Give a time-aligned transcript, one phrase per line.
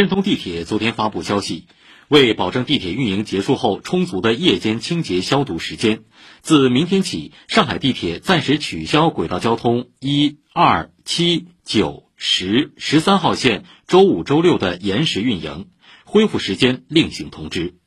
[0.00, 1.66] 申通地铁昨天发布消息
[2.08, 6.04] 为保证地铁运营结束后充足的夜间清洁消毒时间
[6.40, 15.68] 自明天起上海地铁暂时取消轨道交通一二七九十十三号线周五周六的延时运营
[16.04, 17.79] 恢复时间另行通知。